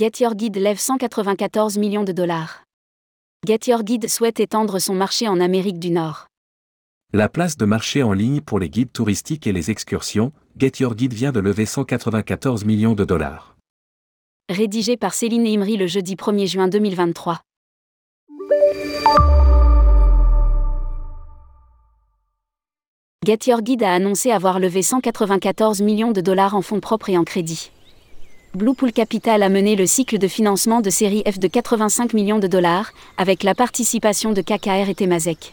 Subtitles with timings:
[0.00, 2.64] Get Your Guide lève 194 millions de dollars.
[3.46, 6.28] Get Your Guide souhaite étendre son marché en Amérique du Nord.
[7.12, 10.94] La place de marché en ligne pour les guides touristiques et les excursions, Get Your
[10.94, 13.58] Guide vient de lever 194 millions de dollars.
[14.48, 17.42] Rédigé par Céline Imri le jeudi 1er juin 2023.
[23.26, 27.18] Get Your Guide a annoncé avoir levé 194 millions de dollars en fonds propres et
[27.18, 27.70] en crédit.
[28.52, 32.48] Bluepool Capital a mené le cycle de financement de série F de 85 millions de
[32.48, 35.52] dollars, avec la participation de KKR et Temasek.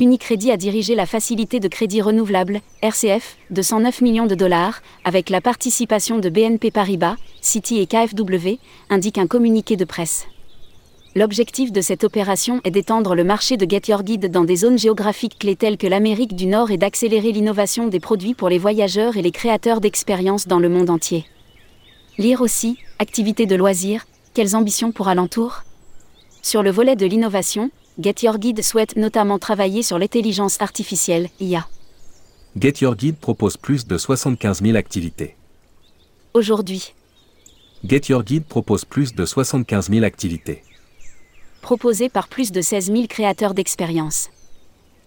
[0.00, 5.28] Unicredit a dirigé la facilité de crédit renouvelable, RCF, de 109 millions de dollars, avec
[5.28, 10.24] la participation de BNP Paribas, Citi et KfW, indique un communiqué de presse.
[11.14, 14.78] L'objectif de cette opération est d'étendre le marché de Get Your Guide dans des zones
[14.78, 19.18] géographiques clés telles que l'Amérique du Nord et d'accélérer l'innovation des produits pour les voyageurs
[19.18, 21.26] et les créateurs d'expériences dans le monde entier.
[22.18, 25.64] Lire aussi, activités de loisirs, quelles ambitions pour alentour?
[26.42, 31.68] Sur le volet de l'innovation, Get Your Guide souhaite notamment travailler sur l'intelligence artificielle, IA.
[32.58, 35.36] Get Your Guide propose plus de 75 000 activités.
[36.32, 36.94] Aujourd'hui,
[37.84, 40.62] Get Your Guide propose plus de 75 000 activités.
[41.60, 44.30] proposé par plus de 16 000 créateurs d'expériences.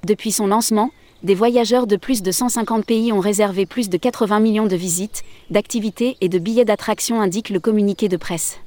[0.05, 0.91] Depuis son lancement,
[1.23, 5.23] des voyageurs de plus de 150 pays ont réservé plus de 80 millions de visites,
[5.49, 8.57] d'activités et de billets d'attraction, indique le communiqué de presse.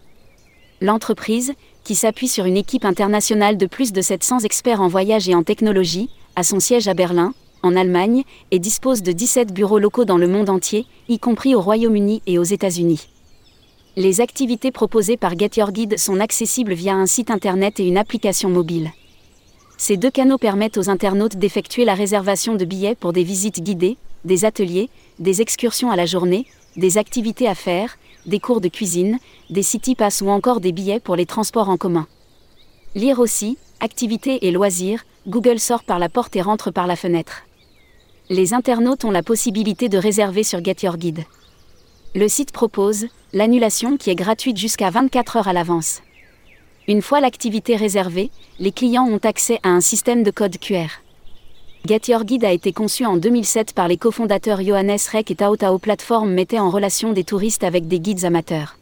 [0.83, 5.35] L'entreprise, qui s'appuie sur une équipe internationale de plus de 700 experts en voyage et
[5.35, 10.05] en technologie, a son siège à Berlin, en Allemagne, et dispose de 17 bureaux locaux
[10.05, 13.09] dans le monde entier, y compris au Royaume-Uni et aux États-Unis.
[13.97, 17.99] Les activités proposées par Get Your Guide sont accessibles via un site internet et une
[17.99, 18.91] application mobile.
[19.85, 23.97] Ces deux canaux permettent aux internautes d'effectuer la réservation de billets pour des visites guidées,
[24.25, 24.89] des ateliers,
[25.19, 29.19] des excursions à la journée, des activités à faire, des cours de cuisine,
[29.51, 32.07] des city pass ou encore des billets pour les transports en commun.
[32.95, 37.43] Lire aussi, activités et loisirs, Google sort par la porte et rentre par la fenêtre.
[38.31, 41.25] Les internautes ont la possibilité de réserver sur Get Your Guide.
[42.15, 46.03] Le site propose l'annulation qui est gratuite jusqu'à 24 heures à l'avance.
[46.89, 50.89] Une fois l'activité réservée, les clients ont accès à un système de code QR.
[51.87, 55.57] Get Your Guide a été conçu en 2007 par les cofondateurs Johannes Reck et Tao
[55.57, 58.79] Tao Platform mettait en relation des touristes avec des guides amateurs.